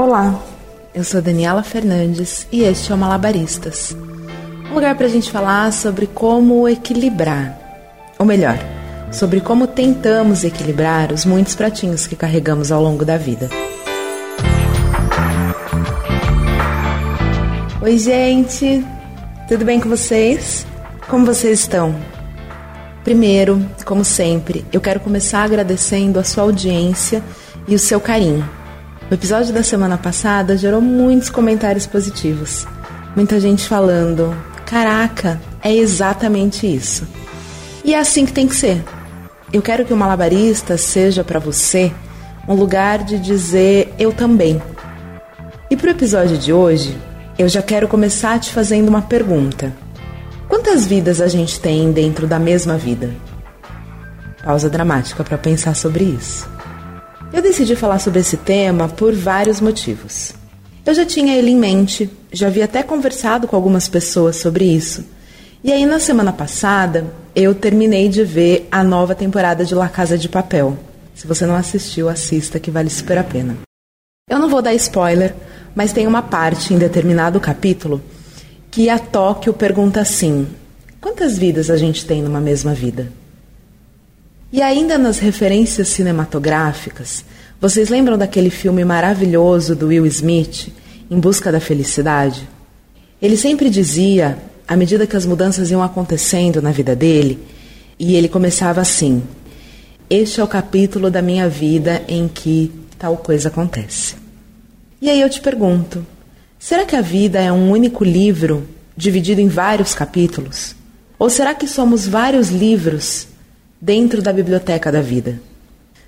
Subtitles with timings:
[0.00, 0.40] Olá,
[0.94, 3.96] eu sou Daniela Fernandes e este é o Malabaristas
[4.70, 7.58] um lugar para a gente falar sobre como equilibrar,
[8.16, 8.56] ou melhor,
[9.10, 13.50] sobre como tentamos equilibrar os muitos pratinhos que carregamos ao longo da vida.
[17.82, 18.86] Oi, gente!
[19.48, 20.64] Tudo bem com vocês?
[21.08, 21.92] Como vocês estão?
[23.02, 27.20] Primeiro, como sempre, eu quero começar agradecendo a sua audiência
[27.66, 28.57] e o seu carinho.
[29.10, 32.66] O episódio da semana passada gerou muitos comentários positivos.
[33.16, 34.36] Muita gente falando:
[34.66, 37.08] caraca, é exatamente isso.
[37.82, 38.84] E é assim que tem que ser.
[39.50, 41.90] Eu quero que o malabarista seja para você
[42.46, 44.60] um lugar de dizer eu também.
[45.70, 46.94] E para o episódio de hoje,
[47.38, 49.72] eu já quero começar te fazendo uma pergunta.
[50.48, 53.10] Quantas vidas a gente tem dentro da mesma vida?
[54.44, 56.57] Pausa dramática para pensar sobre isso.
[57.30, 60.32] Eu decidi falar sobre esse tema por vários motivos.
[60.84, 65.04] Eu já tinha ele em mente, já havia até conversado com algumas pessoas sobre isso.
[65.62, 67.04] E aí, na semana passada,
[67.36, 70.78] eu terminei de ver a nova temporada de La Casa de Papel.
[71.14, 73.56] Se você não assistiu, assista que vale super a pena.
[74.30, 75.34] Eu não vou dar spoiler,
[75.74, 78.00] mas tem uma parte em determinado capítulo
[78.70, 80.46] que a Tóquio pergunta assim:
[81.00, 83.12] quantas vidas a gente tem numa mesma vida?
[84.50, 87.22] E ainda nas referências cinematográficas,
[87.60, 90.72] vocês lembram daquele filme maravilhoso do Will Smith,
[91.10, 92.48] Em Busca da Felicidade?
[93.20, 97.38] Ele sempre dizia, à medida que as mudanças iam acontecendo na vida dele,
[97.98, 99.22] e ele começava assim:
[100.08, 104.14] Este é o capítulo da minha vida em que tal coisa acontece.
[105.02, 106.06] E aí eu te pergunto:
[106.58, 108.66] será que a vida é um único livro
[108.96, 110.74] dividido em vários capítulos?
[111.18, 113.28] Ou será que somos vários livros
[113.80, 115.40] dentro da biblioteca da vida?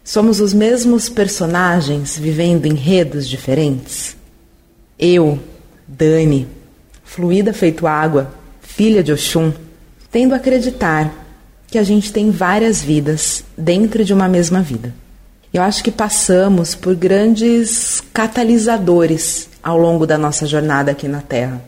[0.03, 4.17] Somos os mesmos personagens vivendo enredos diferentes?
[4.99, 5.39] Eu,
[5.87, 6.49] Dani,
[7.05, 9.53] fluida feito água, filha de Oxum,
[10.11, 11.13] tendo a acreditar
[11.67, 14.93] que a gente tem várias vidas dentro de uma mesma vida.
[15.53, 21.63] Eu acho que passamos por grandes catalisadores ao longo da nossa jornada aqui na Terra.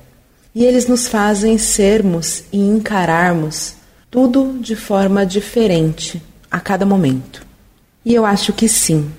[0.55, 3.75] E eles nos fazem sermos e encararmos
[4.12, 7.47] tudo de forma diferente a cada momento.
[8.05, 9.11] E eu acho que sim,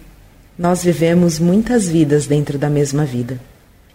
[0.56, 3.40] nós vivemos muitas vidas dentro da mesma vida.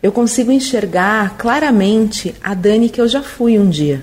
[0.03, 4.03] Eu consigo enxergar claramente a Dani que eu já fui um dia.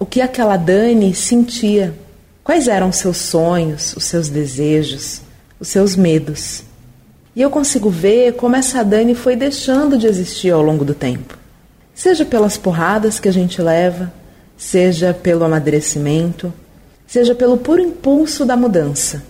[0.00, 1.94] O que aquela Dani sentia,
[2.42, 5.20] quais eram seus sonhos, os seus desejos,
[5.60, 6.64] os seus medos.
[7.36, 11.38] E eu consigo ver como essa Dani foi deixando de existir ao longo do tempo.
[11.94, 14.12] Seja pelas porradas que a gente leva,
[14.56, 16.52] seja pelo amadurecimento,
[17.06, 19.22] seja pelo puro impulso da mudança.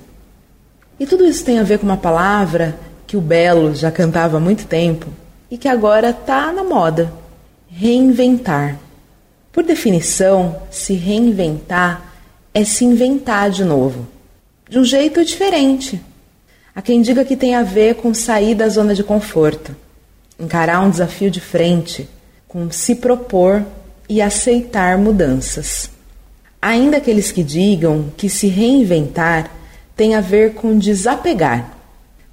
[0.99, 4.41] E tudo isso tem a ver com uma palavra que o Belo já cantava há
[4.41, 5.07] muito tempo
[5.51, 7.13] e que agora está na moda:
[7.69, 8.79] reinventar.
[9.53, 12.15] Por definição, se reinventar
[12.53, 14.07] é se inventar de novo,
[14.69, 16.01] de um jeito diferente,
[16.77, 19.75] Há quem diga que tem a ver com sair da zona de conforto,
[20.39, 22.07] encarar um desafio de frente,
[22.47, 23.65] com se propor
[24.09, 25.91] e aceitar mudanças.
[26.61, 29.51] Ainda aqueles que digam que se reinventar
[29.97, 31.77] tem a ver com desapegar,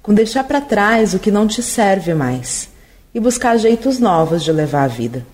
[0.02, 2.68] com deixar para trás o que não te serve mais
[3.14, 5.24] e buscar jeitos novos de levar a vida.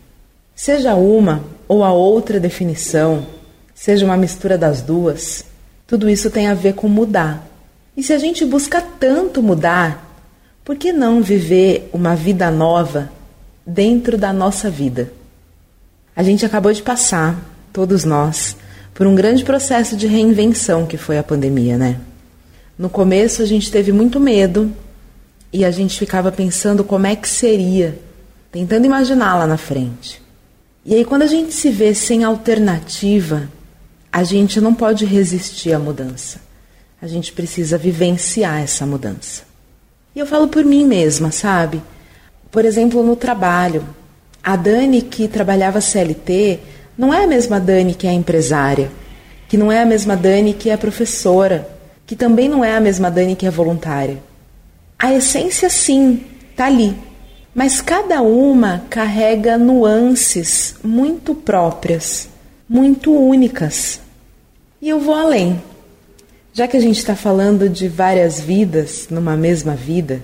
[0.55, 3.27] Seja uma ou a outra definição,
[3.75, 5.45] seja uma mistura das duas,
[5.87, 7.51] tudo isso tem a ver com mudar
[7.97, 10.09] e se a gente busca tanto mudar,
[10.65, 13.11] por que não viver uma vida nova
[13.67, 15.13] dentro da nossa vida?
[16.15, 17.39] A gente acabou de passar,
[17.73, 18.57] todos nós,
[18.95, 22.01] por um grande processo de reinvenção que foi a pandemia, né?
[22.79, 24.73] No começo a gente teve muito medo
[25.53, 27.99] e a gente ficava pensando como é que seria,
[28.51, 30.21] tentando imaginar lá na frente.
[30.85, 33.49] E aí, quando a gente se vê sem alternativa,
[34.11, 36.51] a gente não pode resistir à mudança
[37.03, 39.43] a gente precisa vivenciar essa mudança.
[40.15, 41.81] E eu falo por mim mesma, sabe?
[42.51, 43.87] Por exemplo, no trabalho.
[44.43, 46.61] A Dani que trabalhava CLT
[46.97, 48.91] não é a mesma Dani que é empresária,
[49.49, 51.69] que não é a mesma Dani que é professora,
[52.07, 54.19] que também não é a mesma Dani que é voluntária.
[54.99, 56.97] A essência, sim, está ali,
[57.55, 62.29] mas cada uma carrega nuances muito próprias,
[62.69, 64.01] muito únicas.
[64.81, 65.61] E eu vou além.
[66.53, 70.21] Já que a gente está falando de várias vidas numa mesma vida,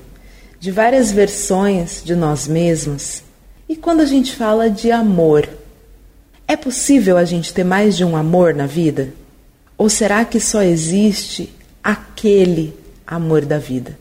[0.59, 3.23] de várias versões de nós mesmos,
[3.69, 5.49] e quando a gente fala de amor,
[6.47, 9.13] é possível a gente ter mais de um amor na vida?
[9.77, 11.53] Ou será que só existe
[11.83, 12.75] aquele
[13.07, 13.99] amor da vida?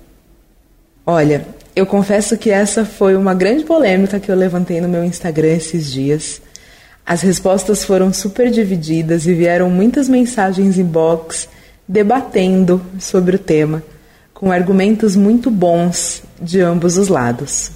[1.05, 1.45] Olha,
[1.75, 5.91] Eu confesso que essa foi uma grande polêmica que eu levantei no meu Instagram esses
[5.91, 6.41] dias.
[7.05, 11.49] As respostas foram super divididas e vieram muitas mensagens inbox
[11.85, 13.83] debatendo sobre o tema,
[14.33, 17.71] com argumentos muito bons de ambos os lados.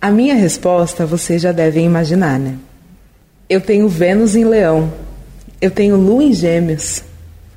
[0.00, 2.56] A minha resposta vocês já devem imaginar, né?
[3.48, 4.92] Eu tenho Vênus em Leão,
[5.60, 7.02] eu tenho Lua em Gêmeos,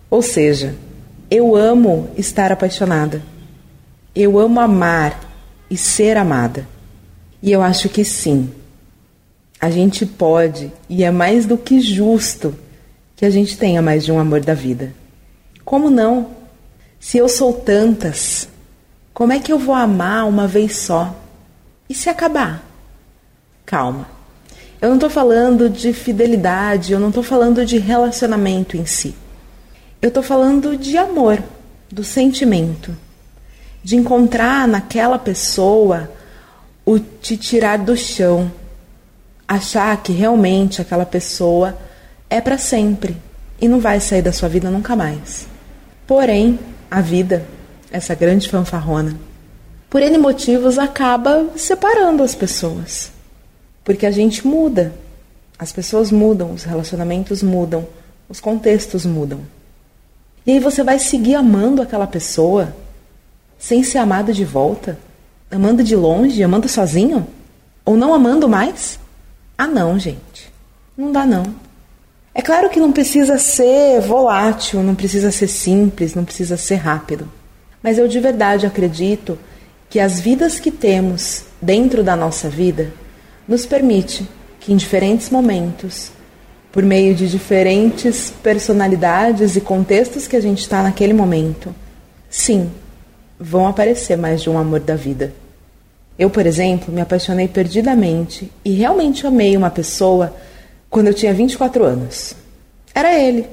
[0.10, 0.74] ou seja,
[1.30, 3.22] eu amo estar apaixonada,
[4.16, 5.20] eu amo amar
[5.70, 6.68] e ser amada.
[7.44, 8.50] E eu acho que sim,
[9.60, 12.56] a gente pode, e é mais do que justo,
[13.16, 14.92] que a gente tenha mais de um amor da vida.
[15.64, 16.32] Como não?
[17.00, 18.50] Se eu sou tantas,
[19.14, 21.21] como é que eu vou amar uma vez só?
[21.92, 22.64] E se acabar?
[23.66, 24.08] Calma.
[24.82, 29.14] Eu não estou falando de fidelidade, eu não estou falando de relacionamento em si.
[30.02, 31.44] Eu estou falando de amor,
[31.92, 32.96] do sentimento
[33.84, 36.10] de encontrar naquela pessoa
[36.86, 38.50] o te tirar do chão,
[39.46, 41.78] achar que realmente aquela pessoa
[42.30, 43.18] é para sempre
[43.60, 45.46] e não vai sair da sua vida nunca mais.
[46.08, 46.58] Porém,
[46.90, 47.46] a vida,
[47.92, 49.20] essa grande fanfarrona,
[49.92, 53.12] por N motivos acaba separando as pessoas.
[53.84, 54.94] Porque a gente muda,
[55.60, 57.86] as pessoas mudam, os relacionamentos mudam,
[58.30, 59.42] os contextos mudam.
[60.48, 62.74] E aí você vai seguir amando aquela pessoa
[63.60, 64.98] sem ser amado de volta?
[65.52, 67.28] Amando de longe, amando sozinho?
[67.84, 68.98] Ou não amando mais?
[69.58, 70.54] Ah, não, gente.
[70.96, 71.44] Não dá, não.
[72.34, 77.30] É claro que não precisa ser volátil, não precisa ser simples, não precisa ser rápido.
[77.84, 79.38] Mas eu de verdade acredito
[79.92, 82.94] que as vidas que temos dentro da nossa vida
[83.46, 84.26] nos permite
[84.58, 86.14] que em diferentes momentos,
[86.72, 91.76] por meio de diferentes personalidades e contextos que a gente está naquele momento,
[92.30, 92.72] sim,
[93.38, 95.34] vão aparecer mais de um amor da vida.
[96.18, 100.34] Eu, por exemplo, me apaixonei perdidamente e realmente amei uma pessoa
[100.90, 102.34] quando eu tinha 24 anos.
[102.96, 103.46] Era ele.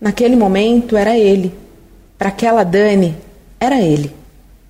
[0.00, 1.54] Naquele momento, era ele.
[2.18, 3.14] Para aquela Dani,
[3.60, 4.18] era ele.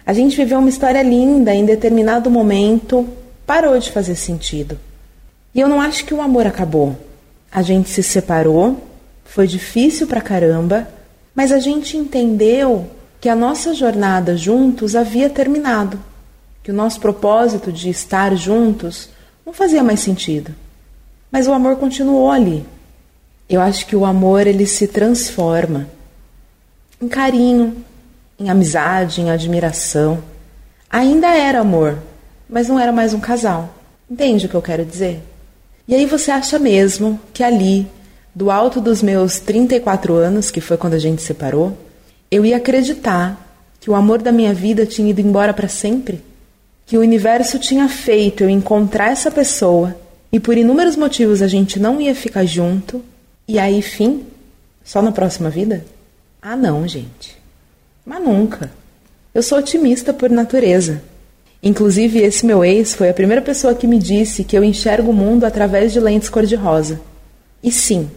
[0.05, 3.09] A gente viveu uma história linda, em determinado momento
[3.47, 4.79] parou de fazer sentido.
[5.55, 6.97] E eu não acho que o amor acabou.
[7.51, 8.81] A gente se separou,
[9.25, 10.89] foi difícil pra caramba,
[11.35, 12.89] mas a gente entendeu
[13.21, 15.99] que a nossa jornada juntos havia terminado,
[16.63, 19.11] que o nosso propósito de estar juntos
[19.45, 20.55] não fazia mais sentido.
[21.31, 22.65] Mas o amor continuou ali.
[23.49, 25.89] Eu acho que o amor ele se transforma
[27.01, 27.85] em carinho,
[28.41, 30.25] em amizade, em admiração.
[30.89, 31.99] Ainda era amor,
[32.49, 33.75] mas não era mais um casal.
[34.11, 35.21] Entende o que eu quero dizer?
[35.87, 37.87] E aí você acha mesmo que ali,
[38.35, 41.77] do alto dos meus 34 anos, que foi quando a gente separou,
[42.31, 43.47] eu ia acreditar
[43.79, 46.23] que o amor da minha vida tinha ido embora para sempre,
[46.87, 49.97] que o universo tinha feito eu encontrar essa pessoa
[50.33, 53.05] e por inúmeros motivos a gente não ia ficar junto
[53.47, 54.27] e aí fim,
[54.85, 55.85] só na próxima vida?
[56.41, 57.40] Ah, não, gente.
[58.11, 58.73] Mas nunca.
[59.33, 61.01] Eu sou otimista por natureza.
[61.63, 65.15] Inclusive, esse meu ex foi a primeira pessoa que me disse que eu enxergo o
[65.15, 67.01] mundo através de lentes cor-de-rosa.
[67.63, 68.11] E sim,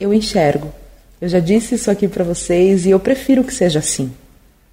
[0.00, 0.72] eu enxergo.
[1.20, 4.12] Eu já disse isso aqui para vocês e eu prefiro que seja assim.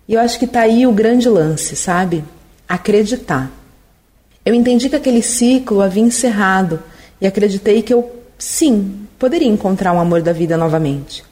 [0.07, 2.24] E eu acho que tá aí o grande lance, sabe?
[2.67, 3.51] Acreditar.
[4.43, 6.79] Eu entendi que aquele ciclo havia encerrado
[7.22, 11.24] e acreditei que eu, sim, poderia encontrar um amor da vida novamente,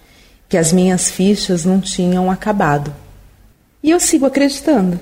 [0.47, 3.01] que as minhas fichas não tinham acabado.
[3.83, 4.97] E eu sigo acreditando.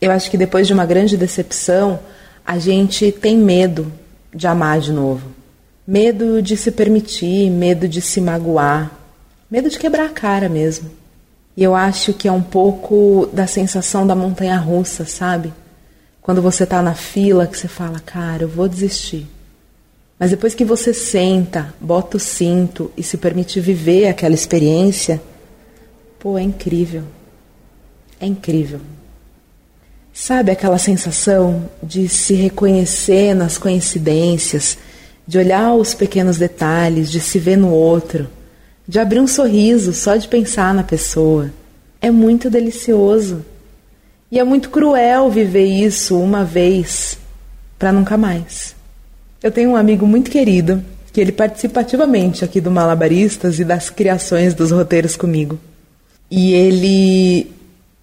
[0.00, 1.98] Eu acho que depois de uma grande decepção,
[2.46, 3.92] a gente tem medo
[4.32, 5.28] de amar de novo.
[5.84, 8.92] Medo de se permitir, medo de se magoar,
[9.50, 10.88] medo de quebrar a cara mesmo.
[11.56, 15.52] E eu acho que é um pouco da sensação da montanha russa, sabe?
[16.22, 19.26] Quando você tá na fila que você fala, cara, eu vou desistir.
[20.18, 25.20] Mas depois que você senta, bota o cinto e se permite viver aquela experiência,
[26.18, 27.02] pô, é incrível.
[28.24, 28.80] É incrível.
[30.10, 34.78] Sabe aquela sensação de se reconhecer nas coincidências,
[35.26, 38.26] de olhar os pequenos detalhes, de se ver no outro,
[38.88, 41.52] de abrir um sorriso só de pensar na pessoa.
[42.00, 43.44] É muito delicioso.
[44.32, 47.18] E é muito cruel viver isso uma vez
[47.78, 48.74] para nunca mais.
[49.42, 53.90] Eu tenho um amigo muito querido que ele participa ativamente aqui do Malabaristas e das
[53.90, 55.60] criações dos roteiros comigo.
[56.30, 57.53] E ele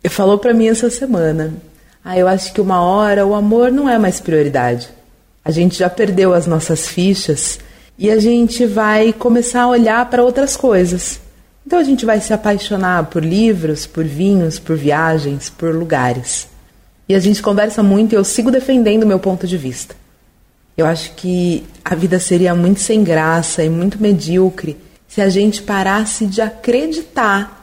[0.10, 1.54] falou para mim essa semana:
[2.04, 4.90] "Ah, eu acho que uma hora o amor não é mais prioridade.
[5.44, 7.60] A gente já perdeu as nossas fichas
[7.98, 11.20] e a gente vai começar a olhar para outras coisas.
[11.66, 16.48] Então a gente vai se apaixonar por livros, por vinhos, por viagens, por lugares.
[17.08, 19.96] E a gente conversa muito e eu sigo defendendo o meu ponto de vista.
[20.78, 24.78] Eu acho que a vida seria muito sem graça e muito medíocre
[25.08, 27.61] se a gente parasse de acreditar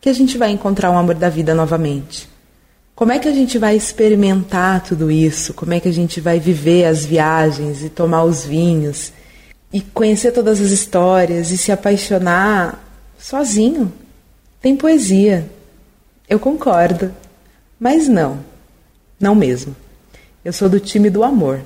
[0.00, 2.28] que a gente vai encontrar o amor da vida novamente.
[2.94, 5.54] Como é que a gente vai experimentar tudo isso?
[5.54, 9.12] Como é que a gente vai viver as viagens e tomar os vinhos
[9.72, 12.82] e conhecer todas as histórias e se apaixonar
[13.18, 13.92] sozinho?
[14.60, 15.48] Tem poesia.
[16.28, 17.14] Eu concordo.
[17.78, 18.40] Mas não.
[19.18, 19.74] Não mesmo.
[20.44, 21.60] Eu sou do time do amor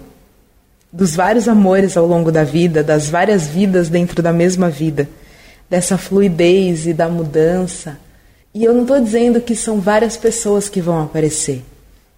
[0.95, 5.09] dos vários amores ao longo da vida, das várias vidas dentro da mesma vida,
[5.69, 7.99] dessa fluidez e da mudança.
[8.55, 11.63] E eu não estou dizendo que são várias pessoas que vão aparecer.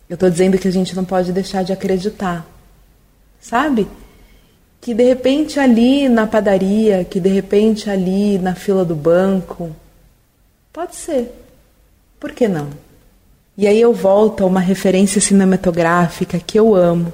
[0.09, 2.47] Eu estou dizendo que a gente não pode deixar de acreditar.
[3.40, 3.88] Sabe?
[4.81, 9.75] Que de repente ali na padaria, que de repente ali na fila do banco.
[10.73, 11.33] Pode ser.
[12.21, 12.69] Por que não?
[13.57, 17.12] E aí eu volto a uma referência cinematográfica que eu amo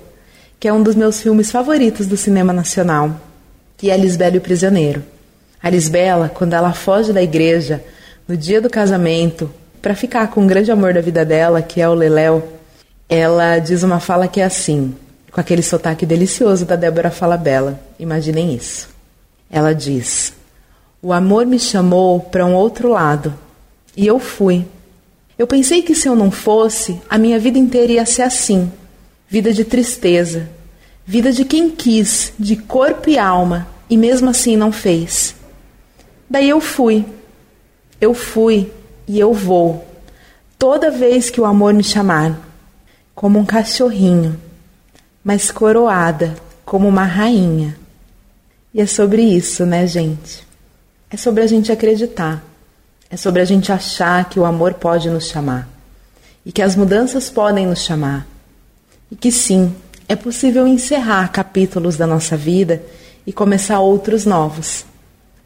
[0.63, 3.21] que é um dos meus filmes favoritos do cinema nacional,
[3.77, 5.03] que é Lisbela e o Prisioneiro.
[5.61, 7.83] A Lisbela, quando ela foge da igreja
[8.27, 9.51] no dia do casamento
[9.81, 12.47] para ficar com o grande amor da vida dela, que é o Leléu,
[13.09, 14.95] ela diz uma fala que é assim,
[15.31, 17.81] com aquele sotaque delicioso da Débora Falabella.
[17.99, 18.89] Imaginem isso.
[19.51, 20.33] Ela diz:
[21.03, 23.35] O amor me chamou para um outro lado
[23.97, 24.65] e eu fui.
[25.39, 28.71] Eu pensei que se eu não fosse, a minha vida inteira ia ser assim
[29.33, 30.47] vida de tristeza,
[31.07, 35.35] vida de quem quis, de corpo e alma, e mesmo assim não fez.
[36.29, 37.03] Daí eu fui,
[38.03, 38.69] eu fui
[39.07, 39.87] e eu vou,
[40.59, 42.37] toda vez que o amor me chamar,
[43.15, 44.37] como um cachorrinho,
[45.23, 47.79] mas coroada como uma rainha.
[48.75, 50.45] E é sobre isso, né, gente?
[51.09, 52.43] É sobre a gente acreditar,
[53.09, 55.69] é sobre a gente achar que o amor pode nos chamar
[56.45, 58.27] e que as mudanças podem nos chamar
[59.13, 59.73] e que sim,
[60.09, 62.83] é possível encerrar capítulos da nossa vida
[63.25, 64.87] e começar outros novos.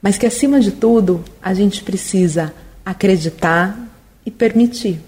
[0.00, 2.52] Mas que acima de tudo, a gente precisa
[2.84, 3.78] acreditar
[4.24, 5.00] e permitir.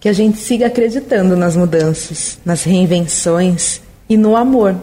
[0.00, 4.76] Que a gente siga acreditando nas mudanças, nas reinvenções e no amor,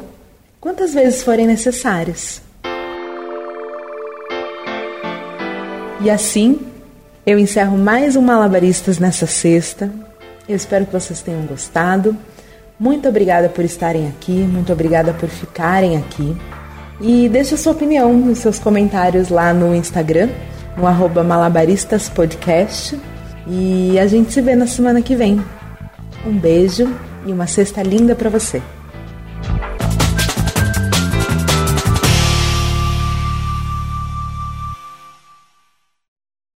[0.59, 2.41] quantas vezes forem necessárias.
[6.01, 6.59] E assim,
[7.25, 9.89] eu encerro mais um Malabaristas nessa sexta.
[10.47, 12.17] Eu espero que vocês tenham gostado.
[12.77, 16.35] Muito obrigada por estarem aqui, muito obrigada por ficarem aqui.
[17.05, 20.29] E deixe a sua opinião nos seus comentários lá no Instagram,
[20.77, 22.97] no arroba malabaristaspodcast.
[23.45, 25.43] E a gente se vê na semana que vem.
[26.25, 26.89] Um beijo
[27.25, 28.61] e uma sexta linda para você.